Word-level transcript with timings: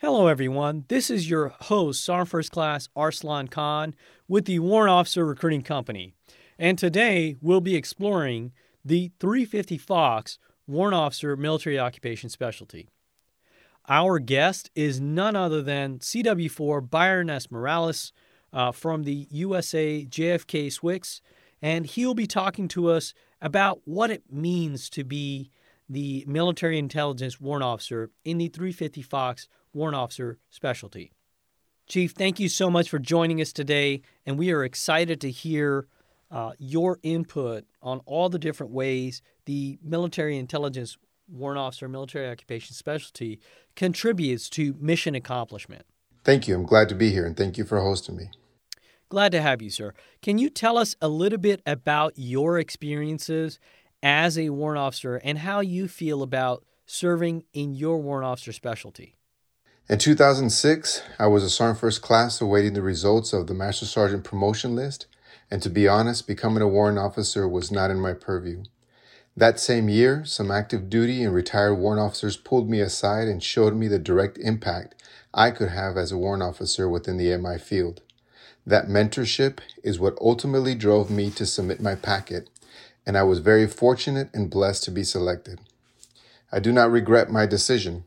Hello, 0.00 0.28
everyone. 0.28 0.84
This 0.86 1.10
is 1.10 1.28
your 1.28 1.48
host, 1.48 2.04
Sergeant 2.04 2.28
First 2.28 2.52
Class 2.52 2.88
Arslan 2.94 3.48
Khan 3.48 3.96
with 4.28 4.44
the 4.44 4.60
Warrant 4.60 4.92
Officer 4.92 5.26
Recruiting 5.26 5.62
Company. 5.62 6.14
And 6.56 6.78
today 6.78 7.34
we'll 7.40 7.60
be 7.60 7.74
exploring 7.74 8.52
the 8.84 9.10
350 9.18 9.76
Fox 9.76 10.38
Warrant 10.68 10.94
Officer 10.94 11.36
Military 11.36 11.80
Occupation 11.80 12.30
Specialty. 12.30 12.86
Our 13.88 14.20
guest 14.20 14.70
is 14.76 15.00
none 15.00 15.34
other 15.34 15.62
than 15.62 15.98
CW4 15.98 16.88
Byron 16.88 17.28
S. 17.28 17.50
Morales 17.50 18.12
uh, 18.52 18.70
from 18.70 19.02
the 19.02 19.26
USA 19.32 20.06
JFK 20.08 20.68
SWCS, 20.68 21.20
and 21.60 21.86
he'll 21.86 22.14
be 22.14 22.28
talking 22.28 22.68
to 22.68 22.88
us 22.88 23.14
about 23.42 23.80
what 23.84 24.12
it 24.12 24.22
means 24.30 24.88
to 24.90 25.02
be 25.02 25.50
the 25.88 26.24
military 26.26 26.78
intelligence 26.78 27.40
warrant 27.40 27.64
officer 27.64 28.10
in 28.24 28.38
the 28.38 28.48
350 28.48 29.02
Fox 29.02 29.48
warrant 29.72 29.96
officer 29.96 30.38
specialty. 30.50 31.12
Chief, 31.86 32.12
thank 32.12 32.38
you 32.38 32.48
so 32.48 32.68
much 32.68 32.90
for 32.90 32.98
joining 32.98 33.40
us 33.40 33.52
today, 33.52 34.02
and 34.26 34.38
we 34.38 34.52
are 34.52 34.62
excited 34.62 35.20
to 35.22 35.30
hear 35.30 35.86
uh, 36.30 36.52
your 36.58 36.98
input 37.02 37.64
on 37.82 38.00
all 38.04 38.28
the 38.28 38.38
different 38.38 38.72
ways 38.72 39.22
the 39.46 39.78
military 39.82 40.36
intelligence 40.36 40.98
warrant 41.26 41.58
officer 41.58 41.88
military 41.88 42.28
occupation 42.28 42.74
specialty 42.74 43.40
contributes 43.76 44.50
to 44.50 44.74
mission 44.78 45.14
accomplishment. 45.14 45.86
Thank 46.24 46.46
you. 46.46 46.54
I'm 46.54 46.66
glad 46.66 46.90
to 46.90 46.94
be 46.94 47.10
here, 47.10 47.24
and 47.24 47.36
thank 47.36 47.56
you 47.56 47.64
for 47.64 47.80
hosting 47.80 48.16
me. 48.16 48.30
Glad 49.08 49.32
to 49.32 49.40
have 49.40 49.62
you, 49.62 49.70
sir. 49.70 49.94
Can 50.20 50.36
you 50.36 50.50
tell 50.50 50.76
us 50.76 50.94
a 51.00 51.08
little 51.08 51.38
bit 51.38 51.62
about 51.64 52.12
your 52.16 52.58
experiences 52.58 53.58
as 54.02 54.38
a 54.38 54.50
warrant 54.50 54.78
officer 54.78 55.16
and 55.16 55.38
how 55.38 55.60
you 55.60 55.88
feel 55.88 56.22
about 56.22 56.64
serving 56.86 57.44
in 57.52 57.74
your 57.74 57.98
warrant 58.00 58.26
officer 58.26 58.52
specialty? 58.52 59.16
In 59.88 59.98
2006, 59.98 61.02
I 61.18 61.26
was 61.26 61.42
a 61.42 61.50
Sergeant 61.50 61.80
First 61.80 62.02
Class 62.02 62.40
awaiting 62.40 62.74
the 62.74 62.82
results 62.82 63.32
of 63.32 63.46
the 63.46 63.54
Master 63.54 63.86
Sergeant 63.86 64.22
promotion 64.22 64.76
list, 64.76 65.06
and 65.50 65.62
to 65.62 65.70
be 65.70 65.88
honest, 65.88 66.26
becoming 66.26 66.62
a 66.62 66.68
warrant 66.68 66.98
officer 66.98 67.48
was 67.48 67.72
not 67.72 67.90
in 67.90 67.98
my 67.98 68.12
purview. 68.12 68.64
That 69.34 69.60
same 69.60 69.88
year, 69.88 70.24
some 70.24 70.50
active 70.50 70.90
duty 70.90 71.22
and 71.22 71.32
retired 71.32 71.76
warrant 71.76 72.02
officers 72.02 72.36
pulled 72.36 72.68
me 72.68 72.80
aside 72.80 73.28
and 73.28 73.42
showed 73.42 73.74
me 73.74 73.88
the 73.88 73.98
direct 73.98 74.36
impact 74.38 75.00
I 75.32 75.52
could 75.52 75.68
have 75.68 75.96
as 75.96 76.10
a 76.12 76.18
warrant 76.18 76.42
officer 76.42 76.88
within 76.88 77.16
the 77.16 77.36
MI 77.38 77.56
field. 77.56 78.02
That 78.66 78.88
mentorship 78.88 79.60
is 79.82 79.98
what 79.98 80.18
ultimately 80.20 80.74
drove 80.74 81.10
me 81.10 81.30
to 81.30 81.46
submit 81.46 81.80
my 81.80 81.94
packet, 81.94 82.50
and 83.08 83.16
I 83.16 83.22
was 83.22 83.38
very 83.38 83.66
fortunate 83.66 84.28
and 84.34 84.50
blessed 84.50 84.84
to 84.84 84.90
be 84.90 85.02
selected. 85.02 85.60
I 86.52 86.60
do 86.60 86.72
not 86.72 86.90
regret 86.90 87.30
my 87.30 87.46
decision. 87.46 88.04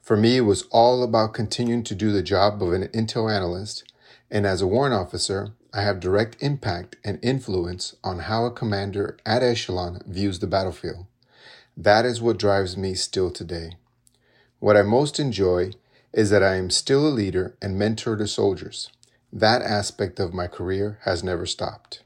For 0.00 0.16
me, 0.16 0.36
it 0.36 0.42
was 0.42 0.62
all 0.70 1.02
about 1.02 1.34
continuing 1.34 1.82
to 1.82 1.96
do 1.96 2.12
the 2.12 2.22
job 2.22 2.62
of 2.62 2.72
an 2.72 2.86
intel 2.88 3.28
analyst, 3.28 3.82
and 4.30 4.46
as 4.46 4.62
a 4.62 4.68
warrant 4.68 4.94
officer, 4.94 5.48
I 5.72 5.82
have 5.82 5.98
direct 5.98 6.40
impact 6.40 6.94
and 7.04 7.18
influence 7.24 7.96
on 8.04 8.20
how 8.20 8.44
a 8.44 8.52
commander 8.52 9.16
at 9.26 9.42
echelon 9.42 10.00
views 10.06 10.38
the 10.38 10.46
battlefield. 10.46 11.06
That 11.76 12.04
is 12.04 12.22
what 12.22 12.38
drives 12.38 12.76
me 12.76 12.94
still 12.94 13.32
today. 13.32 13.78
What 14.60 14.76
I 14.76 14.82
most 14.82 15.18
enjoy 15.18 15.72
is 16.12 16.30
that 16.30 16.44
I 16.44 16.54
am 16.54 16.70
still 16.70 17.04
a 17.04 17.10
leader 17.10 17.56
and 17.60 17.76
mentor 17.76 18.14
to 18.16 18.28
soldiers. 18.28 18.90
That 19.32 19.62
aspect 19.62 20.20
of 20.20 20.32
my 20.32 20.46
career 20.46 20.98
has 21.02 21.24
never 21.24 21.46
stopped. 21.46 22.03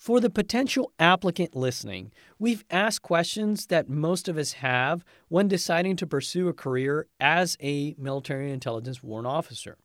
For 0.00 0.18
the 0.18 0.30
potential 0.30 0.94
applicant 0.98 1.54
listening, 1.54 2.10
we've 2.38 2.64
asked 2.70 3.02
questions 3.02 3.66
that 3.66 3.90
most 3.90 4.28
of 4.28 4.38
us 4.38 4.52
have 4.54 5.04
when 5.28 5.46
deciding 5.46 5.96
to 5.96 6.06
pursue 6.06 6.48
a 6.48 6.54
career 6.54 7.06
as 7.20 7.58
a 7.60 7.94
military 7.98 8.50
intelligence 8.50 9.02
warrant 9.02 9.26
officer. 9.26 9.76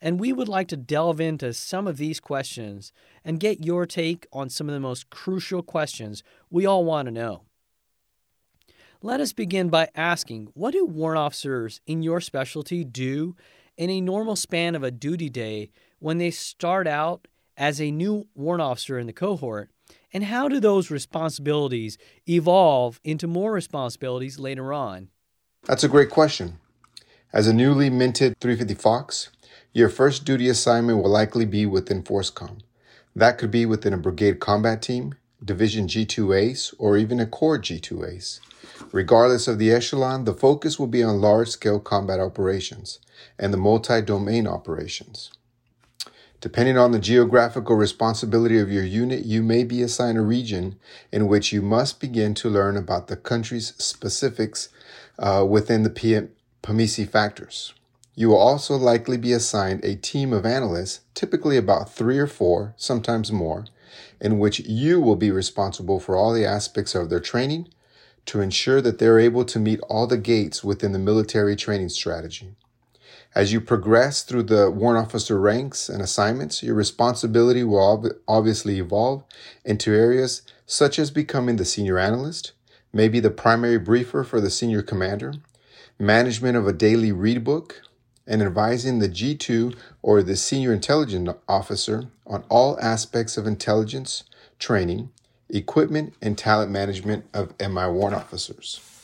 And 0.00 0.20
we 0.20 0.32
would 0.32 0.46
like 0.46 0.68
to 0.68 0.76
delve 0.76 1.20
into 1.20 1.52
some 1.52 1.88
of 1.88 1.96
these 1.96 2.20
questions 2.20 2.92
and 3.24 3.40
get 3.40 3.64
your 3.64 3.86
take 3.86 4.28
on 4.32 4.50
some 4.50 4.68
of 4.68 4.72
the 4.72 4.78
most 4.78 5.10
crucial 5.10 5.64
questions 5.64 6.22
we 6.48 6.64
all 6.64 6.84
want 6.84 7.06
to 7.06 7.12
know. 7.12 7.42
Let 9.02 9.18
us 9.18 9.32
begin 9.32 9.68
by 9.68 9.88
asking 9.96 10.50
what 10.54 10.74
do 10.74 10.84
warrant 10.84 11.18
officers 11.18 11.80
in 11.88 12.04
your 12.04 12.20
specialty 12.20 12.84
do 12.84 13.34
in 13.76 13.90
a 13.90 14.00
normal 14.00 14.36
span 14.36 14.76
of 14.76 14.84
a 14.84 14.92
duty 14.92 15.28
day 15.28 15.72
when 15.98 16.18
they 16.18 16.30
start 16.30 16.86
out 16.86 17.26
as 17.60 17.78
a 17.78 17.90
new 17.90 18.26
warrant 18.34 18.62
officer 18.62 18.98
in 18.98 19.06
the 19.06 19.12
cohort? 19.12 19.70
And 20.12 20.24
how 20.24 20.48
do 20.48 20.58
those 20.58 20.90
responsibilities 20.90 21.98
evolve 22.26 22.98
into 23.04 23.28
more 23.28 23.52
responsibilities 23.52 24.40
later 24.40 24.72
on? 24.72 25.08
That's 25.64 25.84
a 25.84 25.88
great 25.88 26.10
question. 26.10 26.58
As 27.32 27.46
a 27.46 27.52
newly 27.52 27.90
minted 27.90 28.34
350 28.40 28.74
Fox, 28.82 29.30
your 29.72 29.90
first 29.90 30.24
duty 30.24 30.48
assignment 30.48 31.00
will 31.00 31.10
likely 31.10 31.44
be 31.44 31.66
within 31.66 32.02
FORSCOM. 32.02 32.62
That 33.14 33.38
could 33.38 33.50
be 33.50 33.66
within 33.66 33.92
a 33.92 33.98
brigade 33.98 34.40
combat 34.40 34.80
team, 34.82 35.14
division 35.44 35.86
G2 35.86 36.36
ACE, 36.36 36.74
or 36.78 36.96
even 36.96 37.20
a 37.20 37.26
corps 37.26 37.58
G2 37.58 38.08
ACE. 38.08 38.40
Regardless 38.90 39.46
of 39.46 39.58
the 39.58 39.70
echelon, 39.70 40.24
the 40.24 40.34
focus 40.34 40.78
will 40.78 40.86
be 40.86 41.02
on 41.02 41.20
large 41.20 41.48
scale 41.48 41.78
combat 41.78 42.20
operations 42.20 42.98
and 43.38 43.52
the 43.52 43.58
multi 43.58 44.00
domain 44.00 44.46
operations. 44.46 45.30
Depending 46.40 46.78
on 46.78 46.92
the 46.92 46.98
geographical 46.98 47.76
responsibility 47.76 48.58
of 48.58 48.72
your 48.72 48.84
unit, 48.84 49.26
you 49.26 49.42
may 49.42 49.62
be 49.62 49.82
assigned 49.82 50.16
a 50.16 50.22
region 50.22 50.76
in 51.12 51.28
which 51.28 51.52
you 51.52 51.60
must 51.60 52.00
begin 52.00 52.32
to 52.34 52.48
learn 52.48 52.78
about 52.78 53.08
the 53.08 53.16
country's 53.16 53.74
specifics 53.76 54.70
uh, 55.18 55.44
within 55.46 55.82
the 55.82 55.90
PM- 55.90 56.30
PMESII 56.62 57.08
factors. 57.08 57.74
You 58.14 58.28
will 58.28 58.38
also 58.38 58.76
likely 58.76 59.18
be 59.18 59.32
assigned 59.34 59.84
a 59.84 59.96
team 59.96 60.32
of 60.32 60.46
analysts, 60.46 61.00
typically 61.14 61.58
about 61.58 61.92
three 61.92 62.18
or 62.18 62.26
four, 62.26 62.74
sometimes 62.78 63.30
more, 63.30 63.66
in 64.18 64.38
which 64.38 64.60
you 64.60 64.98
will 64.98 65.16
be 65.16 65.30
responsible 65.30 66.00
for 66.00 66.16
all 66.16 66.32
the 66.32 66.46
aspects 66.46 66.94
of 66.94 67.10
their 67.10 67.20
training 67.20 67.68
to 68.26 68.40
ensure 68.40 68.80
that 68.80 68.98
they're 68.98 69.18
able 69.18 69.44
to 69.44 69.58
meet 69.58 69.80
all 69.88 70.06
the 70.06 70.16
gates 70.16 70.64
within 70.64 70.92
the 70.92 70.98
military 70.98 71.56
training 71.56 71.88
strategy. 71.90 72.54
As 73.32 73.52
you 73.52 73.60
progress 73.60 74.22
through 74.22 74.44
the 74.44 74.70
warrant 74.70 75.06
officer 75.06 75.38
ranks 75.38 75.88
and 75.88 76.02
assignments, 76.02 76.64
your 76.64 76.74
responsibility 76.74 77.62
will 77.62 77.78
ob- 77.78 78.16
obviously 78.26 78.78
evolve 78.78 79.22
into 79.64 79.94
areas 79.94 80.42
such 80.66 80.98
as 80.98 81.12
becoming 81.12 81.54
the 81.54 81.64
senior 81.64 81.96
analyst, 81.96 82.52
maybe 82.92 83.20
the 83.20 83.30
primary 83.30 83.78
briefer 83.78 84.24
for 84.24 84.40
the 84.40 84.50
senior 84.50 84.82
commander, 84.82 85.34
management 85.96 86.56
of 86.56 86.66
a 86.66 86.72
daily 86.72 87.12
read 87.12 87.44
book, 87.44 87.82
and 88.26 88.42
advising 88.42 88.98
the 88.98 89.08
G2 89.08 89.76
or 90.02 90.22
the 90.22 90.36
senior 90.36 90.72
intelligence 90.72 91.30
officer 91.48 92.08
on 92.26 92.44
all 92.48 92.78
aspects 92.80 93.36
of 93.36 93.46
intelligence, 93.46 94.24
training, 94.58 95.10
equipment, 95.48 96.14
and 96.20 96.36
talent 96.36 96.70
management 96.72 97.26
of 97.32 97.54
MI 97.60 97.86
warrant 97.86 98.16
officers. 98.16 98.99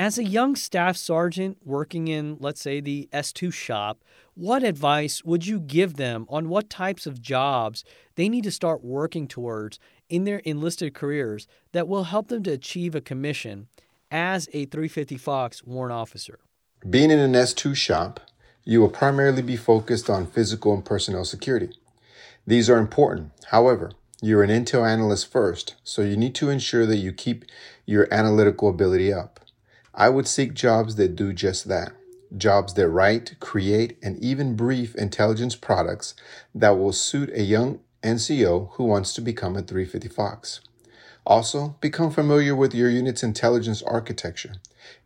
As 0.00 0.16
a 0.16 0.24
young 0.24 0.56
staff 0.56 0.96
sergeant 0.96 1.58
working 1.62 2.08
in, 2.08 2.38
let's 2.40 2.62
say, 2.62 2.80
the 2.80 3.10
S2 3.12 3.52
shop, 3.52 4.02
what 4.32 4.62
advice 4.62 5.22
would 5.26 5.46
you 5.46 5.60
give 5.60 5.96
them 5.96 6.24
on 6.30 6.48
what 6.48 6.70
types 6.70 7.04
of 7.04 7.20
jobs 7.20 7.84
they 8.14 8.26
need 8.30 8.44
to 8.44 8.50
start 8.50 8.82
working 8.82 9.28
towards 9.28 9.78
in 10.08 10.24
their 10.24 10.38
enlisted 10.38 10.94
careers 10.94 11.46
that 11.72 11.86
will 11.86 12.04
help 12.04 12.28
them 12.28 12.42
to 12.44 12.50
achieve 12.50 12.94
a 12.94 13.02
commission 13.02 13.68
as 14.10 14.48
a 14.54 14.64
350 14.64 15.18
Fox 15.18 15.64
warrant 15.64 15.92
officer? 15.92 16.38
Being 16.88 17.10
in 17.10 17.18
an 17.18 17.34
S2 17.34 17.76
shop, 17.76 18.20
you 18.64 18.80
will 18.80 18.88
primarily 18.88 19.42
be 19.42 19.58
focused 19.58 20.08
on 20.08 20.26
physical 20.26 20.72
and 20.72 20.82
personnel 20.82 21.26
security. 21.26 21.76
These 22.46 22.70
are 22.70 22.78
important. 22.78 23.32
However, 23.48 23.92
you're 24.22 24.42
an 24.42 24.48
intel 24.48 24.88
analyst 24.90 25.30
first, 25.30 25.74
so 25.84 26.00
you 26.00 26.16
need 26.16 26.34
to 26.36 26.48
ensure 26.48 26.86
that 26.86 26.96
you 26.96 27.12
keep 27.12 27.44
your 27.84 28.08
analytical 28.10 28.70
ability 28.70 29.12
up. 29.12 29.40
I 29.94 30.08
would 30.08 30.28
seek 30.28 30.54
jobs 30.54 30.96
that 30.96 31.16
do 31.16 31.32
just 31.32 31.68
that. 31.68 31.92
Jobs 32.36 32.74
that 32.74 32.88
write, 32.88 33.38
create, 33.40 33.98
and 34.02 34.22
even 34.22 34.54
brief 34.54 34.94
intelligence 34.94 35.56
products 35.56 36.14
that 36.54 36.78
will 36.78 36.92
suit 36.92 37.30
a 37.34 37.42
young 37.42 37.80
NCO 38.02 38.72
who 38.74 38.84
wants 38.84 39.12
to 39.14 39.20
become 39.20 39.56
a 39.56 39.62
350 39.62 40.08
Fox. 40.08 40.60
Also, 41.26 41.76
become 41.80 42.10
familiar 42.10 42.54
with 42.54 42.74
your 42.74 42.88
unit's 42.88 43.22
intelligence 43.22 43.82
architecture 43.82 44.54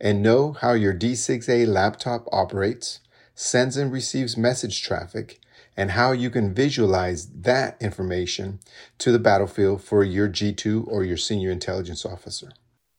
and 0.00 0.22
know 0.22 0.52
how 0.52 0.72
your 0.72 0.94
DCGS-A 0.94 1.66
laptop 1.66 2.26
operates, 2.30 3.00
sends 3.34 3.76
and 3.76 3.90
receives 3.90 4.36
message 4.36 4.82
traffic, 4.82 5.40
and 5.76 5.92
how 5.92 6.12
you 6.12 6.30
can 6.30 6.54
visualize 6.54 7.26
that 7.28 7.76
information 7.80 8.60
to 8.98 9.10
the 9.10 9.18
battlefield 9.18 9.82
for 9.82 10.04
your 10.04 10.28
G2 10.28 10.86
or 10.86 11.02
your 11.02 11.16
senior 11.16 11.50
intelligence 11.50 12.06
officer. 12.06 12.52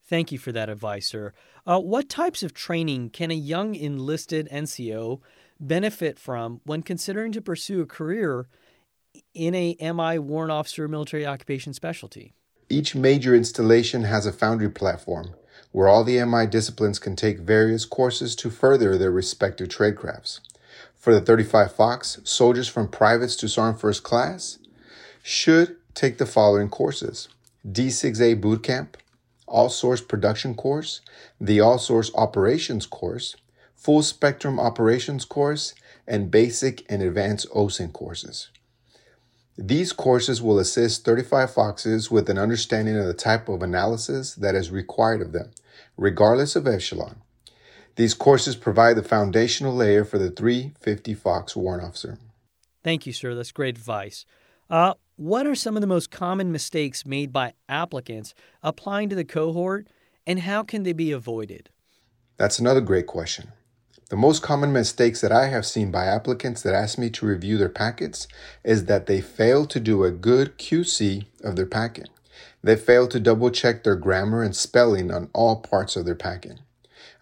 Thank 0.07 0.31
you 0.31 0.37
for 0.37 0.51
that 0.51 0.69
advice, 0.69 1.07
sir. 1.07 1.33
Uh, 1.67 1.79
what 1.79 2.07
types 2.09 2.43
of 2.43 2.53
training 2.53 3.09
can 3.09 3.31
a 3.31 3.35
young 3.35 3.73
enlisted 3.73 4.47
NCO 4.51 5.19
benefit 5.59 6.19
from 6.19 6.61
when 6.63 6.83
considering 6.83 7.31
to 7.31 7.41
pursue 7.41 7.81
a 7.81 7.87
career 7.87 8.47
in 9.33 9.55
a 9.55 9.75
MI 9.81 10.19
warrant 10.19 10.51
officer 10.51 10.87
military 10.87 11.25
occupation 11.25 11.73
specialty? 11.73 12.33
Each 12.69 12.93
major 12.93 13.33
installation 13.33 14.03
has 14.03 14.27
a 14.27 14.31
foundry 14.31 14.69
platform 14.69 15.33
where 15.71 15.87
all 15.87 16.03
the 16.03 16.23
MI 16.23 16.45
disciplines 16.45 16.99
can 16.99 17.15
take 17.15 17.39
various 17.39 17.85
courses 17.85 18.35
to 18.35 18.51
further 18.51 18.97
their 18.97 19.11
respective 19.11 19.69
tradecrafts. 19.69 20.41
For 20.95 21.13
the 21.13 21.21
35 21.21 21.73
Fox, 21.73 22.19
soldiers 22.23 22.67
from 22.67 22.89
privates 22.89 23.35
to 23.37 23.49
sergeant 23.49 23.81
first 23.81 24.03
class 24.03 24.59
should 25.23 25.77
take 25.95 26.19
the 26.19 26.25
following 26.27 26.69
courses 26.69 27.27
DCGS-A 27.67 28.35
Boot 28.35 28.61
Camp, 28.61 28.97
All 29.47 29.69
Source 29.69 30.01
Production 30.01 30.55
Course, 30.55 31.01
the 31.39 31.59
All 31.59 31.77
Source 31.77 32.11
Operations 32.15 32.85
Course, 32.85 33.35
Full 33.75 34.01
Spectrum 34.01 34.59
Operations 34.59 35.25
Course, 35.25 35.73
and 36.07 36.31
Basic 36.31 36.85
and 36.89 37.01
Advanced 37.01 37.47
OSINT 37.51 37.93
courses. 37.93 38.49
These 39.57 39.93
courses 39.93 40.41
will 40.41 40.59
assist 40.59 41.05
35 41.05 41.53
Foxes 41.53 42.11
with 42.11 42.29
an 42.29 42.37
understanding 42.37 42.97
of 42.97 43.05
the 43.05 43.13
type 43.13 43.47
of 43.47 43.61
analysis 43.61 44.35
that 44.35 44.53
is 44.53 44.69
required 44.69 45.21
of 45.21 45.31
them, 45.31 45.51
regardless 45.97 46.55
of 46.55 46.67
echelon. 46.67 47.21
These 47.95 48.13
courses 48.13 48.57
provide 48.57 48.97
the 48.97 49.03
foundational 49.03 49.73
layer 49.73 50.03
for 50.03 50.17
the 50.17 50.29
350 50.29 51.13
Fox 51.13 51.55
warrant 51.55 51.85
officer. 51.85 52.17
Thank 52.83 53.07
you, 53.07 53.13
sir. 53.13 53.33
That's 53.33 53.53
great 53.53 53.77
advice. 53.77 54.25
Uh, 54.69 54.93
what 55.15 55.45
are 55.47 55.55
some 55.55 55.75
of 55.77 55.81
the 55.81 55.87
most 55.87 56.11
common 56.11 56.51
mistakes 56.51 57.05
made 57.05 57.31
by 57.31 57.53
applicants 57.69 58.33
applying 58.63 59.09
to 59.09 59.15
the 59.15 59.23
cohort, 59.23 59.87
and 60.25 60.39
how 60.39 60.63
can 60.63 60.83
they 60.83 60.93
be 60.93 61.11
avoided? 61.11 61.69
That's 62.37 62.59
another 62.59 62.81
great 62.81 63.07
question. 63.07 63.51
The 64.09 64.17
most 64.17 64.43
common 64.43 64.71
mistakes 64.73 65.21
that 65.21 65.31
I 65.31 65.47
have 65.47 65.65
seen 65.65 65.89
by 65.89 66.05
applicants 66.05 66.61
that 66.61 66.75
ask 66.75 66.97
me 66.97 67.09
to 67.11 67.25
review 67.25 67.57
their 67.57 67.69
packets 67.69 68.27
is 68.63 68.85
that 68.85 69.07
they 69.07 69.21
fail 69.21 69.65
to 69.67 69.79
do 69.79 70.03
a 70.03 70.11
good 70.11 70.57
QC 70.57 71.25
of 71.43 71.55
their 71.55 71.65
packet. 71.65 72.09
They 72.63 72.75
fail 72.75 73.07
to 73.07 73.19
double 73.19 73.49
check 73.49 73.83
their 73.83 73.95
grammar 73.95 74.43
and 74.43 74.55
spelling 74.55 75.11
on 75.11 75.29
all 75.33 75.57
parts 75.57 75.95
of 75.95 76.05
their 76.05 76.15
packet. 76.15 76.59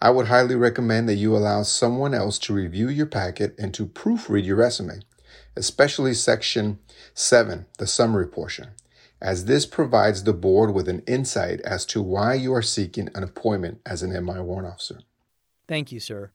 I 0.01 0.09
would 0.09 0.27
highly 0.27 0.55
recommend 0.55 1.07
that 1.07 1.15
you 1.15 1.35
allow 1.35 1.63
someone 1.63 2.13
else 2.13 2.37
to 2.39 2.53
review 2.53 2.89
your 2.89 3.05
packet 3.05 3.55
and 3.57 3.73
to 3.75 3.85
proofread 3.85 4.45
your 4.45 4.57
resume, 4.57 4.99
especially 5.55 6.13
section 6.13 6.79
7, 7.13 7.65
the 7.77 7.87
summary 7.87 8.27
portion, 8.27 8.69
as 9.21 9.45
this 9.45 9.65
provides 9.65 10.23
the 10.23 10.33
board 10.33 10.73
with 10.73 10.87
an 10.87 11.03
insight 11.07 11.61
as 11.61 11.85
to 11.87 12.01
why 12.01 12.33
you 12.33 12.53
are 12.53 12.61
seeking 12.61 13.09
an 13.15 13.23
appointment 13.23 13.79
as 13.85 14.03
an 14.03 14.11
MI 14.11 14.39
warrant 14.39 14.67
officer. 14.67 14.99
Thank 15.67 15.91
you, 15.91 15.99
sir. 15.99 16.31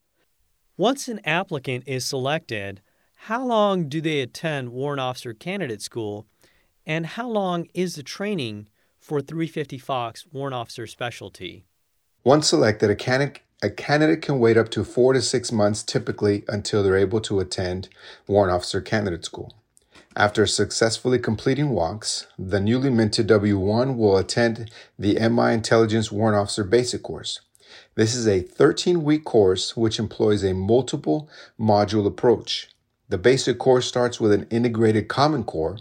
Once 0.77 1.09
an 1.09 1.21
applicant 1.25 1.85
is 1.87 2.05
selected, 2.05 2.81
how 3.23 3.45
long 3.45 3.89
do 3.89 4.01
they 4.01 4.21
attend 4.21 4.71
warrant 4.71 5.01
officer 5.01 5.35
candidate 5.35 5.83
school, 5.83 6.27
and 6.87 7.05
how 7.05 7.29
long 7.29 7.67
is 7.75 7.97
the 7.97 8.03
training 8.03 8.69
for 9.01 9.21
350 9.21 9.79
Fox 9.79 10.25
warrant 10.33 10.55
officer 10.55 10.87
specialty? 10.87 11.65
Once 12.25 12.49
selected, 12.49 12.91
a 12.91 12.95
candidate 12.95 13.41
a 13.61 13.71
candidate 13.71 14.23
can 14.23 14.39
wait 14.39 14.57
up 14.57 14.69
to 14.71 14.85
four 14.85 15.13
to 15.13 15.21
six 15.21 15.51
months 15.51 15.83
typically 15.83 16.45
until 16.47 16.83
they're 16.83 16.97
able 16.97 17.21
to 17.23 17.41
attend 17.41 17.89
warrant 18.29 18.55
officer 18.55 18.81
candidate 18.81 19.25
school. 19.25 19.53
After 20.15 20.47
successfully 20.47 21.19
completing 21.19 21.71
WOCS, 21.71 22.27
the 22.39 22.61
newly 22.61 22.91
minted 22.91 23.29
W1 23.29 23.97
will 23.97 24.17
attend 24.17 24.71
the 24.99 25.19
MI 25.29 25.53
Intelligence 25.53 26.13
Warrant 26.13 26.39
Officer 26.39 26.65
Basic 26.65 27.03
course. 27.03 27.41
This 27.95 28.15
is 28.15 28.29
a 28.29 28.43
13 28.43 29.03
week 29.03 29.25
course 29.25 29.77
which 29.77 29.99
employs 29.99 30.45
a 30.45 30.55
multiple 30.55 31.29
module 31.59 32.07
approach. 32.07 32.69
The 33.09 33.19
basic 33.19 33.59
course 33.59 33.87
starts 33.87 34.21
with 34.21 34.33
an 34.33 34.47
integrated 34.51 35.09
Common 35.09 35.43
Core, 35.43 35.79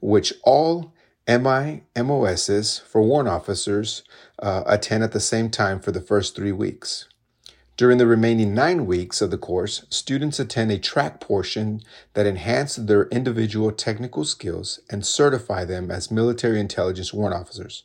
which 0.00 0.32
all 0.42 0.92
MI 1.26 1.84
MOSs 1.96 2.80
for 2.80 3.00
warrant 3.00 3.30
officers 3.30 4.02
uh, 4.40 4.62
attend 4.66 5.04
at 5.04 5.12
the 5.12 5.20
same 5.20 5.48
time 5.48 5.80
for 5.80 5.90
the 5.90 6.00
first 6.00 6.36
three 6.36 6.52
weeks. 6.52 7.06
During 7.76 7.98
the 7.98 8.06
remaining 8.06 8.54
nine 8.54 8.86
weeks 8.86 9.20
of 9.20 9.32
the 9.32 9.38
course, 9.38 9.84
students 9.88 10.38
attend 10.38 10.70
a 10.70 10.78
track 10.78 11.18
portion 11.18 11.80
that 12.12 12.26
enhances 12.26 12.86
their 12.86 13.06
individual 13.08 13.72
technical 13.72 14.24
skills 14.24 14.78
and 14.88 15.04
certify 15.04 15.64
them 15.64 15.90
as 15.90 16.10
military 16.10 16.60
intelligence 16.60 17.12
warrant 17.12 17.34
officers. 17.34 17.82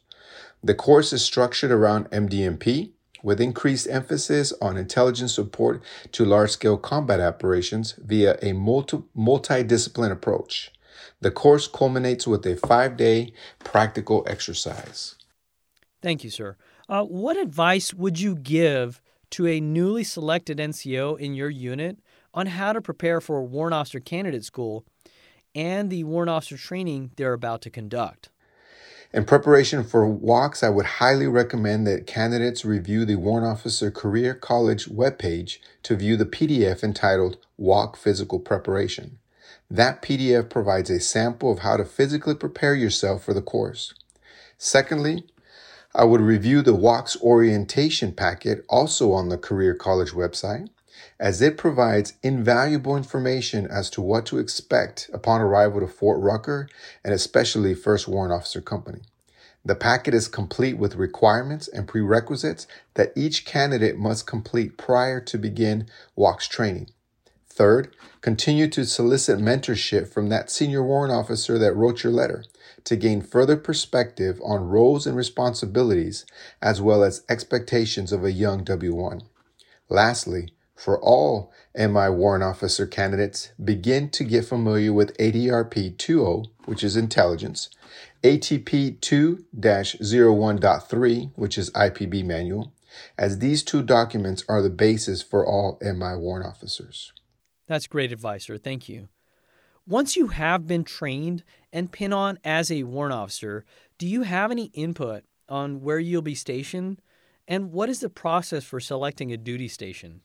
The 0.63 0.75
course 0.75 1.11
is 1.11 1.23
structured 1.23 1.71
around 1.71 2.09
MDMP, 2.11 2.91
with 3.23 3.41
increased 3.41 3.87
emphasis 3.89 4.53
on 4.61 4.77
intelligence 4.77 5.33
support 5.33 5.81
to 6.11 6.23
large 6.23 6.51
scale 6.51 6.77
combat 6.77 7.19
operations 7.19 7.95
via 7.97 8.37
a 8.41 8.53
multi- 8.53 9.03
multidiscipline 9.17 10.11
approach. 10.11 10.71
The 11.19 11.31
course 11.31 11.67
culminates 11.67 12.27
with 12.27 12.45
a 12.45 12.55
five 12.55 12.95
day 12.95 13.33
practical 13.59 14.23
exercise. 14.27 15.15
Thank 16.01 16.23
you, 16.23 16.29
sir. 16.29 16.55
Uh, 16.87 17.03
what 17.03 17.37
advice 17.37 17.93
would 17.93 18.19
you 18.19 18.35
give 18.35 19.01
to 19.31 19.47
a 19.47 19.59
newly 19.59 20.03
selected 20.03 20.57
NCO 20.57 21.19
in 21.19 21.33
your 21.33 21.49
unit 21.49 21.99
on 22.33 22.47
how 22.47 22.73
to 22.73 22.81
prepare 22.81 23.21
for 23.21 23.37
a 23.37 23.43
warrant 23.43 23.73
officer 23.73 23.99
candidate 23.99 24.45
school 24.45 24.85
and 25.55 25.89
the 25.89 26.03
warrant 26.03 26.29
officer 26.29 26.57
training 26.57 27.11
they're 27.15 27.33
about 27.33 27.61
to 27.63 27.69
conduct. 27.69 28.29
In 29.11 29.25
preparation 29.25 29.83
for 29.83 30.07
WOCS, 30.07 30.63
I 30.63 30.69
would 30.69 30.85
highly 30.85 31.25
recommend 31.25 31.87
that 31.87 32.05
candidates 32.05 32.63
review 32.63 33.05
the 33.05 33.15
Warrant 33.15 33.47
Officer 33.47 33.89
Career 33.89 34.35
College 34.35 34.85
webpage 34.85 35.57
to 35.81 35.95
view 35.95 36.15
the 36.15 36.27
PDF 36.27 36.83
entitled 36.83 37.37
WOC 37.59 37.97
Physical 37.97 38.39
Preparation. 38.39 39.17
That 39.71 40.03
PDF 40.03 40.51
provides 40.51 40.91
a 40.91 40.99
sample 40.99 41.51
of 41.51 41.59
how 41.59 41.77
to 41.77 41.85
physically 41.85 42.35
prepare 42.35 42.75
yourself 42.75 43.23
for 43.23 43.33
the 43.33 43.41
course. 43.41 43.95
Secondly, 44.59 45.25
I 45.95 46.03
would 46.03 46.21
review 46.21 46.61
the 46.61 46.75
WOCS 46.75 47.19
orientation 47.19 48.11
packet 48.11 48.63
also 48.69 49.11
on 49.11 49.29
the 49.29 49.39
Career 49.39 49.73
College 49.73 50.11
website, 50.11 50.69
as 51.19 51.41
it 51.41 51.57
provides 51.57 52.13
invaluable 52.21 52.95
information 52.95 53.65
as 53.65 53.89
to 53.91 54.01
what 54.01 54.27
to 54.27 54.37
expect 54.37 55.09
upon 55.11 55.41
arrival 55.41 55.79
to 55.79 55.87
Fort 55.87 56.21
Rucker 56.21 56.69
and 57.03 57.11
especially 57.11 57.73
First 57.73 58.07
Warrant 58.07 58.31
Officer 58.31 58.61
Company. 58.61 59.01
The 59.65 59.73
packet 59.73 60.13
is 60.13 60.27
complete 60.27 60.77
with 60.77 60.93
requirements 60.93 61.67
and 61.67 61.87
prerequisites 61.87 62.67
that 62.93 63.11
each 63.15 63.43
candidate 63.43 63.97
must 63.97 64.27
complete 64.27 64.77
prior 64.77 65.19
to 65.21 65.39
begin 65.39 65.87
WOCS 66.15 66.47
training. 66.47 66.91
Third, 67.47 67.95
continue 68.21 68.67
to 68.69 68.85
solicit 68.85 69.39
mentorship 69.39 70.07
from 70.07 70.29
that 70.29 70.51
senior 70.51 70.83
warrant 70.83 71.13
officer 71.13 71.57
that 71.57 71.75
wrote 71.75 72.03
your 72.03 72.13
letter 72.13 72.43
to 72.85 72.95
gain 72.95 73.21
further 73.21 73.57
perspective 73.57 74.39
on 74.43 74.67
roles 74.67 75.05
and 75.07 75.15
responsibilities 75.15 76.25
as 76.61 76.81
well 76.81 77.03
as 77.03 77.23
expectations 77.29 78.11
of 78.11 78.23
a 78.23 78.31
young 78.31 78.63
W1. 78.65 79.21
Lastly, 79.89 80.53
for 80.75 80.99
all 81.01 81.51
MI 81.75 82.09
warrant 82.09 82.43
officer 82.43 82.87
candidates, 82.87 83.51
begin 83.61 84.09
to 84.11 84.23
get 84.23 84.45
familiar 84.45 84.93
with 84.93 85.17
ADRP 85.17 85.97
2.0, 85.97 86.47
which 86.65 86.83
is 86.83 86.95
intelligence, 86.95 87.69
ATP 88.23 89.01
2 89.01 89.45
01.3, 89.57 91.31
which 91.35 91.57
is 91.57 91.69
IPB 91.71 92.23
manual, 92.23 92.73
as 93.17 93.39
these 93.39 93.61
two 93.63 93.83
documents 93.83 94.43
are 94.47 94.61
the 94.61 94.69
basis 94.69 95.21
for 95.21 95.45
all 95.45 95.77
MI 95.81 96.15
warrant 96.15 96.47
officers. 96.47 97.11
That's 97.67 97.87
great 97.87 98.11
advice, 98.11 98.45
sir. 98.45 98.57
Thank 98.57 98.87
you. 98.87 99.09
Once 99.89 100.15
you 100.15 100.27
have 100.27 100.67
been 100.67 100.83
trained 100.83 101.43
and 101.73 101.91
pin 101.91 102.13
on 102.13 102.37
as 102.43 102.71
a 102.71 102.83
warrant 102.83 103.11
officer, 103.11 103.65
do 103.97 104.05
you 104.05 104.21
have 104.21 104.51
any 104.51 104.65
input 104.65 105.23
on 105.49 105.81
where 105.81 105.97
you'll 105.97 106.21
be 106.21 106.35
stationed? 106.35 107.01
And 107.47 107.71
what 107.71 107.89
is 107.89 107.99
the 107.99 108.07
process 108.07 108.63
for 108.63 108.79
selecting 108.79 109.33
a 109.33 109.37
duty 109.37 109.67
station? 109.67 110.21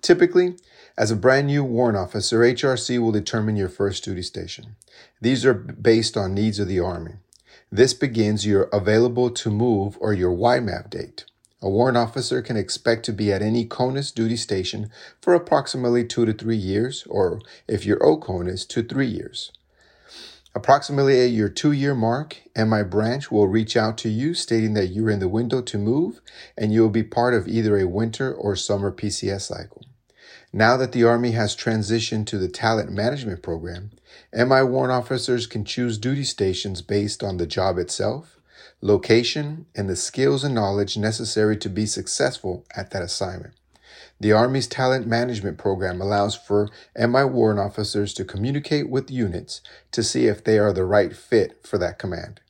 Typically, 0.00 0.56
as 0.96 1.10
a 1.10 1.16
brand 1.16 1.48
new 1.48 1.62
warrant 1.62 1.98
officer, 1.98 2.38
HRC 2.38 2.98
will 2.98 3.12
determine 3.12 3.54
your 3.54 3.68
first 3.68 4.02
duty 4.02 4.22
station. 4.22 4.76
These 5.20 5.44
are 5.44 5.52
based 5.52 6.16
on 6.16 6.32
needs 6.32 6.58
of 6.58 6.66
the 6.66 6.80
Army. 6.80 7.16
This 7.70 7.92
begins 7.92 8.46
your 8.46 8.62
available 8.72 9.28
to 9.28 9.50
move 9.50 9.98
or 10.00 10.14
your 10.14 10.34
YMAP 10.34 10.88
date. 10.88 11.26
A 11.62 11.68
warrant 11.68 11.98
officer 11.98 12.40
can 12.40 12.56
expect 12.56 13.04
to 13.04 13.12
be 13.12 13.32
at 13.32 13.42
any 13.42 13.66
CONUS 13.66 14.12
duty 14.12 14.36
station 14.36 14.90
for 15.20 15.34
approximately 15.34 16.04
two 16.04 16.24
to 16.24 16.32
three 16.32 16.56
years, 16.56 17.04
or 17.08 17.40
if 17.68 17.84
you're 17.84 18.02
OCONUS, 18.02 18.66
to 18.68 18.82
three 18.82 19.08
years. 19.08 19.52
Approximately 20.54 21.20
at 21.20 21.30
your 21.30 21.48
two 21.48 21.70
year 21.70 21.94
mark, 21.94 22.38
MI 22.56 22.82
branch 22.82 23.30
will 23.30 23.46
reach 23.46 23.76
out 23.76 23.98
to 23.98 24.08
you 24.08 24.34
stating 24.34 24.74
that 24.74 24.88
you're 24.88 25.10
in 25.10 25.20
the 25.20 25.28
window 25.28 25.60
to 25.60 25.78
move 25.78 26.20
and 26.56 26.72
you 26.72 26.80
will 26.80 26.90
be 26.90 27.04
part 27.04 27.34
of 27.34 27.46
either 27.46 27.78
a 27.78 27.86
winter 27.86 28.34
or 28.34 28.56
summer 28.56 28.90
PCS 28.90 29.42
cycle. 29.42 29.84
Now 30.52 30.76
that 30.76 30.90
the 30.90 31.04
Army 31.04 31.30
has 31.32 31.54
transitioned 31.54 32.26
to 32.26 32.38
the 32.38 32.48
talent 32.48 32.90
management 32.90 33.42
program, 33.42 33.90
MI 34.32 34.62
warrant 34.62 34.92
officers 34.92 35.46
can 35.46 35.64
choose 35.64 35.98
duty 35.98 36.24
stations 36.24 36.82
based 36.82 37.22
on 37.22 37.36
the 37.36 37.46
job 37.46 37.78
itself, 37.78 38.39
location, 38.80 39.66
and 39.74 39.88
the 39.88 39.96
skills 39.96 40.44
and 40.44 40.54
knowledge 40.54 40.96
necessary 40.96 41.56
to 41.58 41.68
be 41.68 41.86
successful 41.86 42.64
at 42.74 42.90
that 42.90 43.02
assignment. 43.02 43.54
The 44.20 44.32
Army's 44.32 44.66
talent 44.66 45.06
management 45.06 45.58
program 45.58 46.00
allows 46.00 46.34
for 46.34 46.68
MI 46.96 47.24
warrant 47.24 47.60
officers 47.60 48.12
to 48.14 48.24
communicate 48.24 48.90
with 48.90 49.10
units 49.10 49.62
to 49.92 50.02
see 50.02 50.26
if 50.26 50.44
they 50.44 50.58
are 50.58 50.72
the 50.72 50.84
right 50.84 51.16
fit 51.16 51.66
for 51.66 51.78
that 51.78 51.98
command. 51.98 52.40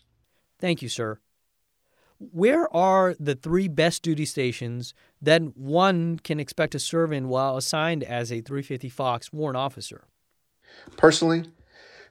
Thank 0.58 0.82
you, 0.82 0.88
sir. 0.88 1.20
Where 2.18 2.74
are 2.76 3.14
the 3.18 3.34
three 3.34 3.68
best 3.68 4.02
duty 4.02 4.26
stations 4.26 4.92
that 5.22 5.56
one 5.56 6.18
can 6.18 6.38
expect 6.38 6.72
to 6.72 6.78
serve 6.78 7.12
in 7.12 7.28
while 7.28 7.56
assigned 7.56 8.04
as 8.04 8.30
a 8.30 8.42
350 8.42 8.88
Fox 8.90 9.32
warrant 9.32 9.56
officer? 9.56 10.04
Personally, 10.96 11.44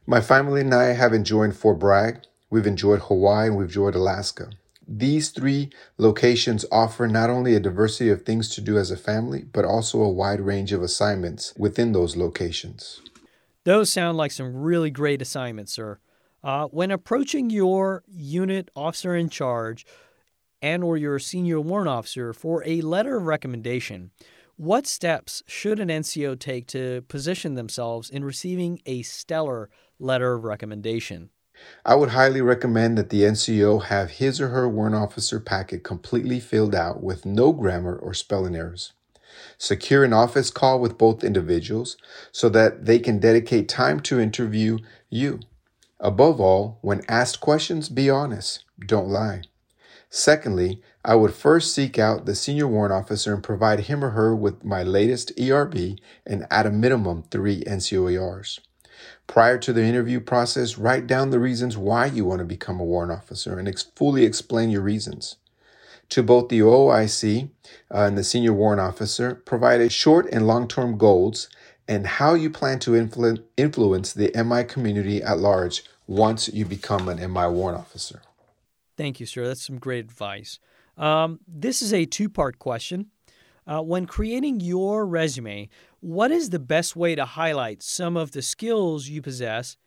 my 0.08 0.22
family 0.22 0.62
and 0.62 0.74
I 0.74 0.94
have 0.94 1.14
enjoyed 1.14 1.56
Fort 1.56 1.78
Bragg, 1.78 2.22
we've 2.50 2.68
enjoyed 2.68 3.02
Hawaii, 3.02 3.48
and 3.48 3.58
we've 3.58 3.68
enjoyed 3.68 3.96
Alaska. 3.96 4.52
These 4.88 5.30
three 5.30 5.70
locations 5.98 6.66
offer 6.72 7.08
not 7.08 7.30
only 7.30 7.54
a 7.54 7.60
diversity 7.60 8.10
of 8.10 8.24
things 8.24 8.50
to 8.56 8.62
do 8.62 8.78
as 8.78 8.90
a 8.90 8.98
family, 8.98 9.46
but 9.54 9.64
also 9.64 10.02
a 10.02 10.10
wide 10.10 10.42
range 10.42 10.72
of 10.72 10.82
assignments 10.82 11.54
within 11.58 11.92
those 11.92 12.16
locations. 12.16 13.02
Those 13.66 13.92
sound 13.92 14.18
like 14.18 14.32
some 14.32 14.56
really 14.56 14.90
great 14.90 15.22
assignments, 15.22 15.74
sir. 15.74 16.00
Uh, 16.44 16.66
when 16.68 16.90
approaching 16.90 17.52
your 17.52 18.04
unit 18.08 18.72
officer 18.76 19.16
in 19.16 19.30
charge 19.30 19.86
and 20.62 20.84
or 20.84 20.98
your 20.98 21.20
senior 21.20 21.60
warrant 21.60 21.90
officer 21.90 22.34
for 22.34 22.64
a 22.66 22.82
letter 22.82 23.18
of 23.18 23.26
recommendation, 23.26 24.10
what 24.56 24.88
steps 24.88 25.44
should 25.46 25.80
an 25.80 25.90
NCO 25.90 26.40
take 26.40 26.68
to 26.68 27.04
position 27.08 27.54
themselves 27.54 28.10
in 28.10 28.24
receiving 28.24 28.82
a 28.86 29.04
stellar 29.04 29.70
letter 30.00 30.34
of 30.34 30.44
recommendation? 30.44 31.30
I 31.86 31.96
would 31.96 32.10
highly 32.10 32.42
recommend 32.42 32.98
that 32.98 33.10
the 33.10 33.24
NCO 33.24 33.86
have 33.86 34.12
his 34.12 34.40
or 34.40 34.50
her 34.50 34.68
warrant 34.68 34.96
officer 34.96 35.40
packet 35.40 35.84
completely 35.84 36.40
filled 36.40 36.76
out 36.76 37.02
with 37.02 37.26
no 37.26 37.52
grammar 37.52 37.96
or 37.96 38.14
spelling 38.14 38.56
errors. 38.56 38.94
Secure 39.58 40.04
an 40.04 40.14
office 40.14 40.52
call 40.52 40.80
with 40.80 40.98
both 40.98 41.24
individuals 41.24 41.98
so 42.32 42.50
that 42.50 42.86
they 42.86 43.00
can 43.00 43.20
dedicate 43.20 43.70
time 43.70 44.00
to 44.02 44.20
interview 44.20 44.78
you. 45.10 45.40
Above 46.00 46.40
all, 46.40 46.78
when 46.82 47.02
asked 47.08 47.40
questions, 47.40 47.90
be 47.90 48.10
honest. 48.10 48.64
Don't 48.86 49.10
lie. 49.10 49.42
Secondly, 50.10 50.82
I 51.04 51.16
would 51.16 51.34
first 51.34 51.74
seek 51.74 52.00
out 52.00 52.26
the 52.26 52.36
senior 52.36 52.68
warrant 52.68 52.94
officer 52.94 53.34
and 53.34 53.44
provide 53.44 53.82
him 53.82 54.04
or 54.04 54.12
her 54.12 54.36
with 54.36 54.64
my 54.64 54.84
latest 54.84 55.32
ERB 55.40 55.98
and 56.26 56.48
at 56.50 56.66
a 56.66 56.72
minimum 56.72 57.24
three 57.30 57.64
NCOERs. 57.64 58.60
Prior 59.28 59.58
to 59.60 59.74
the 59.74 59.84
interview 59.84 60.20
process, 60.20 60.78
write 60.78 61.08
down 61.08 61.30
the 61.30 61.40
reasons 61.40 61.78
why 61.78 62.06
you 62.06 62.26
want 62.26 62.40
to 62.40 62.46
become 62.46 62.80
a 62.80 62.86
warrant 62.86 63.12
officer 63.12 63.60
and 63.60 63.68
ex- 63.68 63.92
fully 63.96 64.26
explain 64.26 64.70
your 64.70 64.82
reasons. 64.82 65.38
To 66.10 66.24
both 66.24 66.50
the 66.50 66.60
OIC 66.60 67.50
uh, 67.94 67.98
and 67.98 68.18
the 68.18 68.24
senior 68.24 68.54
warrant 68.54 68.82
officer, 68.82 69.36
provide 69.36 69.82
a 69.82 69.90
short 69.90 70.28
and 70.32 70.48
long 70.48 70.68
term 70.68 70.98
goals 70.98 71.50
and 71.88 72.06
how 72.06 72.34
you 72.34 72.50
plan 72.50 72.80
to 72.80 72.92
influ- 72.92 73.44
influence 73.58 74.14
the 74.14 74.32
MI 74.44 74.64
community 74.64 75.22
at 75.22 75.40
large 75.40 75.84
once 76.08 76.48
you 76.48 76.66
become 76.66 77.08
an 77.08 77.18
MI 77.32 77.48
warrant 77.48 77.80
officer. 77.80 78.22
Thank 78.98 79.20
you, 79.20 79.26
sir. 79.26 79.48
That's 79.48 79.66
some 79.66 79.78
great 79.78 80.06
advice. 80.06 80.60
Um, 80.98 81.40
this 81.48 81.82
is 81.82 81.94
a 81.94 82.06
two 82.06 82.30
part 82.30 82.60
question. 82.60 83.08
Uh, 83.70 83.82
when 83.82 84.08
creating 84.08 84.60
your 84.60 85.06
resume, 85.06 85.70
what 86.00 86.32
is 86.32 86.50
the 86.50 86.58
best 86.58 86.96
way 86.96 87.14
to 87.14 87.24
highlight 87.24 87.84
some 87.84 88.18
of 88.18 88.32
the 88.32 88.42
skills 88.42 89.08
you 89.08 89.22
possess, 89.22 89.78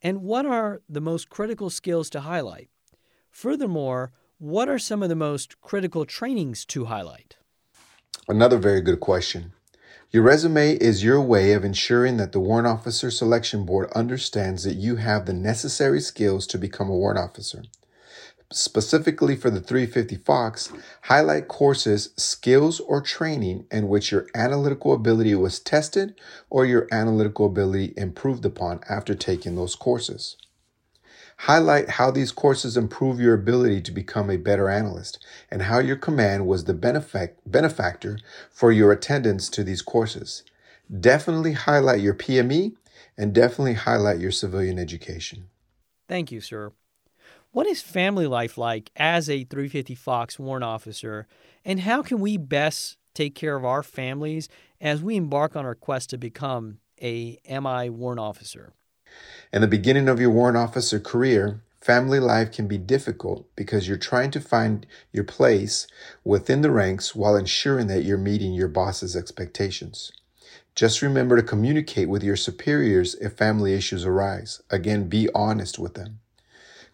and 0.00 0.22
what 0.22 0.46
are 0.46 0.80
the 0.88 1.00
most 1.00 1.28
critical 1.28 1.68
skills 1.68 2.08
to 2.08 2.20
highlight? 2.20 2.68
Furthermore, 3.32 4.12
what 4.38 4.68
are 4.68 4.78
some 4.78 5.02
of 5.02 5.08
the 5.08 5.16
most 5.16 5.60
critical 5.60 6.04
trainings 6.04 6.64
to 6.66 6.84
highlight? 6.84 7.36
Another 8.28 8.58
very 8.58 8.80
good 8.80 9.00
question. 9.00 9.52
Your 10.12 10.22
resume 10.22 10.74
is 10.74 11.02
your 11.02 11.20
way 11.20 11.52
of 11.52 11.64
ensuring 11.64 12.18
that 12.18 12.30
the 12.30 12.38
warrant 12.38 12.68
officer 12.68 13.10
selection 13.10 13.66
board 13.66 13.90
understands 13.92 14.62
that 14.62 14.76
you 14.76 14.96
have 14.96 15.26
the 15.26 15.32
necessary 15.32 16.00
skills 16.00 16.46
to 16.46 16.58
become 16.58 16.88
a 16.88 16.94
warrant 16.94 17.18
officer. 17.18 17.62
Specifically 18.52 19.34
for 19.34 19.50
the 19.50 19.60
350 19.60 20.16
Fox, 20.16 20.72
highlight 21.02 21.48
courses, 21.48 22.10
skills, 22.16 22.78
or 22.78 23.00
training 23.00 23.66
in 23.72 23.88
which 23.88 24.12
your 24.12 24.28
analytical 24.36 24.92
ability 24.92 25.34
was 25.34 25.58
tested 25.58 26.18
or 26.48 26.64
your 26.64 26.86
analytical 26.92 27.46
ability 27.46 27.92
improved 27.96 28.44
upon 28.44 28.80
after 28.88 29.16
taking 29.16 29.56
those 29.56 29.74
courses. 29.74 30.36
Highlight 31.40 31.90
how 31.90 32.10
these 32.10 32.32
courses 32.32 32.76
improve 32.76 33.20
your 33.20 33.34
ability 33.34 33.82
to 33.82 33.92
become 33.92 34.30
a 34.30 34.38
better 34.38 34.70
analyst 34.70 35.22
and 35.50 35.62
how 35.62 35.80
your 35.80 35.96
command 35.96 36.46
was 36.46 36.64
the 36.64 36.74
benefac- 36.74 37.34
benefactor 37.44 38.18
for 38.50 38.70
your 38.70 38.92
attendance 38.92 39.48
to 39.50 39.64
these 39.64 39.82
courses. 39.82 40.44
Definitely 41.00 41.52
highlight 41.52 42.00
your 42.00 42.14
PME 42.14 42.76
and 43.18 43.34
definitely 43.34 43.74
highlight 43.74 44.20
your 44.20 44.30
civilian 44.30 44.78
education. 44.78 45.48
Thank 46.08 46.30
you, 46.30 46.40
sir. 46.40 46.72
What 47.56 47.66
is 47.66 47.80
family 47.80 48.26
life 48.26 48.58
like 48.58 48.90
as 48.96 49.30
a 49.30 49.44
350 49.44 49.94
Fox 49.94 50.38
warrant 50.38 50.62
officer, 50.62 51.26
and 51.64 51.80
how 51.80 52.02
can 52.02 52.20
we 52.20 52.36
best 52.36 52.98
take 53.14 53.34
care 53.34 53.56
of 53.56 53.64
our 53.64 53.82
families 53.82 54.50
as 54.78 55.02
we 55.02 55.16
embark 55.16 55.56
on 55.56 55.64
our 55.64 55.74
quest 55.74 56.10
to 56.10 56.18
become 56.18 56.80
a 57.00 57.38
MI 57.48 57.88
warrant 57.88 58.20
officer? 58.20 58.74
In 59.54 59.62
the 59.62 59.66
beginning 59.66 60.06
of 60.06 60.20
your 60.20 60.28
warrant 60.28 60.58
officer 60.58 61.00
career, 61.00 61.62
family 61.80 62.20
life 62.20 62.52
can 62.52 62.68
be 62.68 62.76
difficult 62.76 63.46
because 63.56 63.88
you're 63.88 63.96
trying 63.96 64.32
to 64.32 64.40
find 64.42 64.86
your 65.10 65.24
place 65.24 65.86
within 66.24 66.60
the 66.60 66.70
ranks 66.70 67.14
while 67.14 67.36
ensuring 67.36 67.86
that 67.86 68.04
you're 68.04 68.18
meeting 68.18 68.52
your 68.52 68.68
boss's 68.68 69.16
expectations. 69.16 70.12
Just 70.74 71.00
remember 71.00 71.36
to 71.36 71.42
communicate 71.42 72.10
with 72.10 72.22
your 72.22 72.36
superiors 72.36 73.14
if 73.14 73.32
family 73.32 73.72
issues 73.72 74.04
arise. 74.04 74.60
Again, 74.68 75.08
be 75.08 75.30
honest 75.34 75.78
with 75.78 75.94
them. 75.94 76.20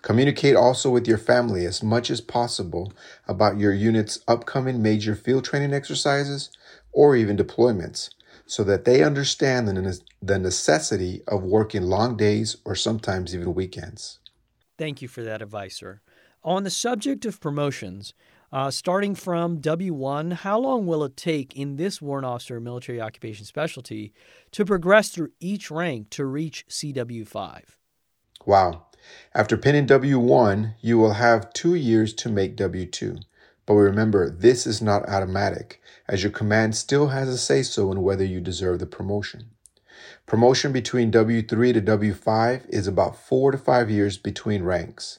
Communicate 0.03 0.57
also 0.57 0.91
with 0.91 1.07
your 1.07 1.19
family 1.19 1.65
as 1.65 1.83
much 1.83 2.11
as 2.11 2.21
possible 2.21 2.93
about 3.29 3.59
your 3.59 3.73
unit's 3.73 4.19
upcoming 4.27 4.83
major 4.83 5.15
field 5.15 5.45
training 5.45 5.73
exercises 5.73 6.51
or 6.93 7.17
even 7.17 7.37
deployments 7.37 8.11
so 8.45 8.65
that 8.65 8.85
they 8.85 9.03
understand 9.03 9.69
the 9.69 10.39
necessity 10.39 11.23
of 11.29 11.43
working 11.43 11.83
long 11.83 12.17
days 12.17 12.57
or 12.65 12.75
sometimes 12.75 13.35
even 13.35 13.55
weekends. 13.55 14.19
Thank 14.77 15.01
you 15.01 15.09
for 15.09 15.23
that 15.23 15.41
advice, 15.41 15.77
sir. 15.77 16.01
On 16.43 16.65
the 16.65 16.71
subject 16.71 17.25
of 17.25 17.41
promotions, 17.41 18.15
uh, 18.53 18.71
starting 18.71 19.15
from 19.15 19.61
W1, 19.61 20.33
how 20.33 20.59
long 20.59 20.87
will 20.87 21.05
it 21.05 21.17
take 21.17 21.57
in 21.57 21.77
this 21.77 22.03
warrant 22.03 22.27
officer 22.27 22.61
military 22.61 23.01
occupation 23.01 23.47
specialty 23.47 24.13
to 24.51 24.65
progress 24.65 25.11
through 25.11 25.31
each 25.41 25.71
rank 25.71 26.11
to 26.11 26.27
reach 26.27 26.67
CW5? 26.69 27.63
Wow. 28.45 28.87
After 29.35 29.57
pinning 29.57 29.87
W1, 29.87 30.75
you 30.81 30.99
will 30.99 31.15
have 31.15 31.53
two 31.53 31.75
years 31.75 32.13
to 32.15 32.29
make 32.29 32.57
W2. 32.57 33.23
But 33.67 33.75
remember, 33.75 34.29
this 34.29 34.67
is 34.67 34.83
not 34.83 35.09
automatic, 35.09 35.81
as 36.09 36.23
your 36.23 36.33
command 36.33 36.77
still 36.77 37.09
has 37.09 37.29
a 37.29 37.39
say 37.39 37.63
so 37.63 37.93
in 37.93 38.03
whether 38.03 38.25
you 38.25 38.41
deserve 38.41 38.79
the 38.79 38.87
promotion. 38.87 39.51
Promotion 40.27 40.73
between 40.73 41.13
W3 41.13 41.75
to 41.75 41.81
W5 41.81 42.69
is 42.69 42.87
about 42.87 43.17
four 43.17 43.53
to 43.53 43.59
five 43.59 43.91
years 43.91 44.19
between 44.19 44.63
ranks. 44.63 45.19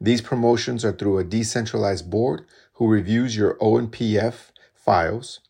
These 0.00 0.20
promotions 0.20 0.84
are 0.84 0.92
through 0.92 1.18
a 1.18 1.24
decentralized 1.24 2.10
board 2.10 2.44
who 2.74 2.86
reviews 2.86 3.36
your 3.36 3.54
OMPF 3.54 4.50
files 4.74 5.40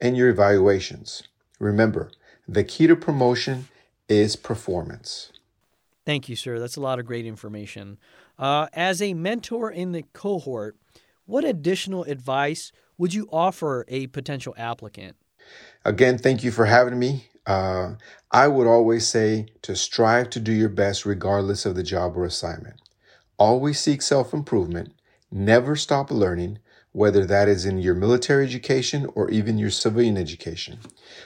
and 0.00 0.16
your 0.16 0.28
evaluations. 0.28 1.22
Remember, 1.58 2.10
the 2.48 2.64
key 2.64 2.86
to 2.86 2.96
promotion 2.96 3.68
is 4.08 4.36
performance. 4.36 5.32
Thank 6.06 6.28
you, 6.28 6.36
sir. 6.36 6.58
That's 6.58 6.76
a 6.76 6.80
lot 6.80 6.98
of 6.98 7.06
great 7.06 7.26
information. 7.26 7.98
Uh, 8.38 8.68
as 8.72 9.02
a 9.02 9.14
mentor 9.14 9.70
in 9.70 9.92
the 9.92 10.04
cohort, 10.12 10.76
what 11.26 11.44
additional 11.44 12.04
advice 12.04 12.72
would 12.98 13.14
you 13.14 13.28
offer 13.32 13.84
a 13.88 14.06
potential 14.08 14.54
applicant? 14.56 15.16
Again, 15.84 16.18
thank 16.18 16.42
you 16.42 16.50
for 16.50 16.66
having 16.66 16.98
me. 16.98 17.28
Uh, 17.46 17.94
I 18.30 18.48
would 18.48 18.66
always 18.66 19.06
say 19.08 19.46
to 19.62 19.74
strive 19.74 20.30
to 20.30 20.40
do 20.40 20.52
your 20.52 20.68
best 20.68 21.06
regardless 21.06 21.64
of 21.64 21.74
the 21.74 21.82
job 21.82 22.16
or 22.16 22.24
assignment. 22.24 22.76
Always 23.38 23.80
seek 23.80 24.02
self 24.02 24.34
improvement. 24.34 24.92
Never 25.30 25.76
stop 25.76 26.10
learning, 26.10 26.58
whether 26.92 27.24
that 27.24 27.48
is 27.48 27.64
in 27.64 27.78
your 27.78 27.94
military 27.94 28.44
education 28.44 29.06
or 29.14 29.30
even 29.30 29.58
your 29.58 29.70
civilian 29.70 30.16
education. 30.16 30.78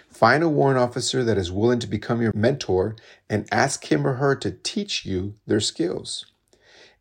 Find 0.09 0.42
a 0.42 0.49
warrant 0.49 0.78
officer 0.78 1.25
that 1.25 1.38
is 1.38 1.50
willing 1.50 1.78
to 1.78 1.87
become 1.87 2.21
your 2.21 2.33
mentor 2.35 2.97
and 3.30 3.49
ask 3.50 3.90
him 3.90 4.06
or 4.06 4.14
her 4.14 4.37
to 4.37 4.50
teach 4.50 5.06
you 5.06 5.35
their 5.47 5.61
skills. 5.61 6.26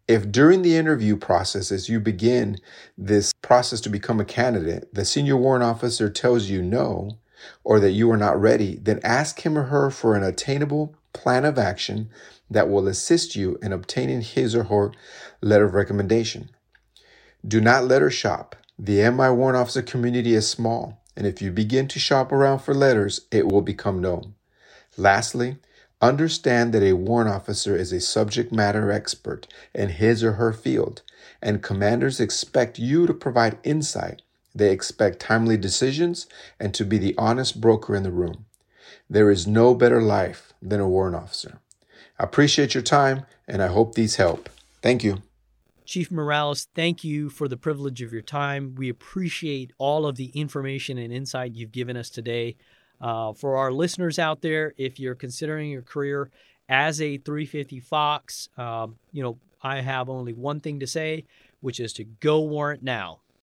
If 0.08 0.32
during 0.32 0.62
the 0.62 0.76
interview 0.76 1.16
process, 1.16 1.72
as 1.72 1.88
you 1.88 2.00
begin 2.00 2.58
this 2.98 3.32
process 3.42 3.80
to 3.82 3.90
become 3.90 4.20
a 4.20 4.26
candidate, 4.26 4.94
the 4.94 5.06
senior 5.06 5.38
warrant 5.38 5.64
officer 5.64 6.10
tells 6.10 6.50
you 6.50 6.62
no, 6.62 7.20
or 7.64 7.80
that 7.80 7.92
you 7.92 8.10
are 8.12 8.18
not 8.18 8.40
ready, 8.40 8.78
then 8.82 9.00
ask 9.04 9.46
him 9.46 9.58
or 9.58 9.64
her 9.64 9.90
for 9.90 10.16
an 10.16 10.24
attainable 10.24 10.96
plan 11.14 11.46
of 11.46 11.58
action 11.58 12.10
that 12.50 12.70
will 12.70 12.88
assist 12.88 13.36
you 13.36 13.58
in 13.62 13.72
obtaining 13.72 14.22
his 14.22 14.56
or 14.56 14.66
her 14.66 14.92
letter 15.42 15.66
of 15.66 15.74
recommendation. 15.74 16.50
Do 17.48 17.62
not 17.62 17.86
letter 17.86 18.10
shop. 18.10 18.56
The 18.80 19.10
MI 19.12 19.30
warrant 19.30 19.58
officer 19.58 19.82
community 19.82 20.34
is 20.34 20.50
small, 20.50 21.02
and 21.16 21.28
if 21.28 21.42
you 21.42 21.52
begin 21.52 21.88
to 21.90 22.00
shop 22.00 22.32
around 22.32 22.60
for 22.60 22.74
letters, 22.74 23.22
it 23.32 23.48
will 23.48 23.62
become 23.62 24.02
known. 24.02 24.36
Lastly, 24.98 25.58
Understand 26.04 26.74
that 26.74 26.84
a 26.84 26.92
warrant 26.92 27.30
officer 27.30 27.78
is 27.78 27.94
a 27.94 28.02
subject 28.02 28.52
matter 28.52 28.92
expert 28.92 29.48
in 29.74 29.88
his 29.88 30.22
or 30.22 30.34
her 30.34 30.52
field, 30.52 31.02
and 31.42 31.64
commanders 31.64 32.20
expect 32.20 32.78
you 32.78 33.08
to 33.08 33.14
provide 33.14 33.58
insight. 33.64 34.22
They 34.54 34.70
expect 34.70 35.22
timely 35.22 35.56
decisions 35.56 36.28
and 36.60 36.74
to 36.74 36.84
be 36.84 36.98
the 36.98 37.16
honest 37.18 37.62
broker 37.62 37.96
in 37.96 38.04
the 38.04 38.12
room. 38.12 38.48
There 39.10 39.32
is 39.32 39.48
no 39.48 39.74
better 39.74 40.02
life 40.02 40.52
than 40.62 40.82
a 40.82 40.90
warrant 40.90 41.16
officer. 41.16 41.60
I 42.20 42.26
appreciate 42.26 42.74
your 42.74 42.84
time, 42.84 43.26
and 43.48 43.64
I 43.64 43.68
hope 43.68 43.96
these 43.96 44.18
help. 44.18 44.50
Thank 44.82 45.06
you. 45.06 45.22
Chief 45.86 46.12
Morales, 46.12 46.68
thank 46.74 47.04
you 47.04 47.30
for 47.30 47.48
the 47.48 47.58
privilege 47.58 48.02
of 48.02 48.14
your 48.14 48.22
time. 48.22 48.76
We 48.76 48.90
appreciate 48.90 49.74
all 49.78 50.06
of 50.06 50.16
the 50.16 50.28
information 50.28 50.98
and 50.98 51.12
insight 51.14 51.56
you've 51.56 51.72
given 51.72 51.98
us 51.98 52.10
today. 52.10 52.56
Uh, 53.02 53.34
for 53.34 53.58
our 53.58 53.72
listeners 53.72 54.18
out 54.18 54.42
there, 54.42 54.74
if 54.78 55.00
you're 55.00 55.16
considering 55.16 55.70
your 55.70 55.82
career 55.82 56.32
as 56.70 57.02
a 57.02 57.18
350 57.18 57.82
Fox, 57.82 58.48
um, 58.58 58.96
you 59.12 59.22
know, 59.22 59.38
I 59.62 59.82
have 59.82 60.10
only 60.10 60.34
one 60.34 60.62
thing 60.62 60.80
to 60.80 60.88
say, 60.88 61.26
which 61.60 61.80
is 61.80 61.92
to 61.94 62.06
go 62.06 62.42
warrant 62.42 62.84
now. 62.84 63.20